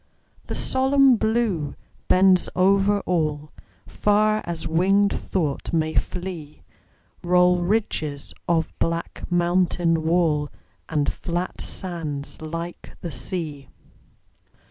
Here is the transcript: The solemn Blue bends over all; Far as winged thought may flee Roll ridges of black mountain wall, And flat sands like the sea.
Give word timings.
The 0.47 0.55
solemn 0.55 1.15
Blue 1.15 1.75
bends 2.07 2.49
over 2.55 3.01
all; 3.01 3.51
Far 3.85 4.41
as 4.45 4.67
winged 4.67 5.13
thought 5.13 5.71
may 5.73 5.93
flee 5.93 6.63
Roll 7.21 7.59
ridges 7.61 8.33
of 8.47 8.73
black 8.79 9.23
mountain 9.29 10.01
wall, 10.03 10.49
And 10.89 11.13
flat 11.13 11.61
sands 11.63 12.41
like 12.41 12.95
the 13.01 13.11
sea. 13.11 13.69